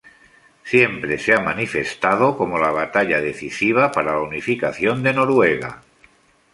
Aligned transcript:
Siempre 0.71 1.19
se 1.19 1.31
ha 1.35 1.41
manifestado 1.41 2.35
como 2.35 2.57
la 2.57 2.71
batalla 2.71 3.21
decisiva 3.21 3.91
para 3.91 4.13
la 4.13 4.21
unificación 4.21 5.03
de 5.03 5.13
Noruega. 5.13 5.83